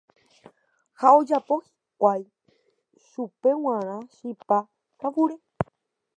Ha 0.99 1.07
ojapo 1.19 1.53
hikuái 1.65 2.23
chupe 3.09 3.49
g̃uarã 3.61 3.97
chipa 4.15 4.57
kavure. 4.99 5.35